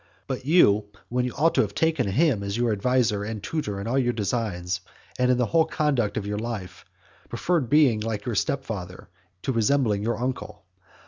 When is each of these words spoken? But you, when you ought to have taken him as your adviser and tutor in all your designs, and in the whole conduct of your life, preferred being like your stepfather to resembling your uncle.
But 0.25 0.45
you, 0.47 0.85
when 1.09 1.25
you 1.25 1.33
ought 1.35 1.53
to 1.53 1.61
have 1.61 1.75
taken 1.75 2.07
him 2.07 2.41
as 2.41 2.57
your 2.57 2.71
adviser 2.71 3.23
and 3.23 3.43
tutor 3.43 3.79
in 3.79 3.85
all 3.85 3.99
your 3.99 4.13
designs, 4.13 4.81
and 5.19 5.29
in 5.29 5.37
the 5.37 5.45
whole 5.45 5.65
conduct 5.65 6.17
of 6.17 6.25
your 6.25 6.39
life, 6.39 6.85
preferred 7.29 7.69
being 7.69 7.99
like 7.99 8.25
your 8.25 8.33
stepfather 8.33 9.09
to 9.43 9.51
resembling 9.51 10.01
your 10.01 10.17
uncle. 10.17 10.65